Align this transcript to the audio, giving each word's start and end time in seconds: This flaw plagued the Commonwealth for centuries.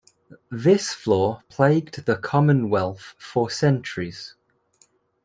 This 0.49 0.93
flaw 0.93 1.43
plagued 1.47 2.07
the 2.07 2.15
Commonwealth 2.17 3.13
for 3.19 3.51
centuries. 3.51 4.33